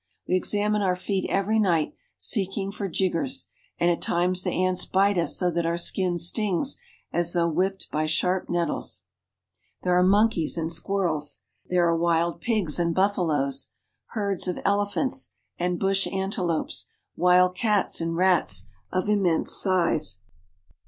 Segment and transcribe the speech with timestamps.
[0.27, 5.15] We examine our feet every night, seeking for jiggers, and at times the ants bite
[5.19, 6.77] us so that our skin stings
[7.13, 9.03] as though whipped by sharp nettles.
[9.83, 11.41] There are many monkeys and squirrels.
[11.67, 13.67] There are wild pigs and wild buffaloes,
[14.07, 20.17] herds of elephants and bush antelopes, wild cats and rats of im mense size.